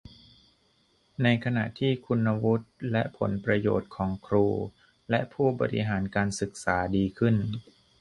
[1.23, 4.47] ในขณะที่คุณวุฒิและผลประโยชน์ของครู
[5.09, 7.35] และผู้บริหารการศึกษาดีขึ้น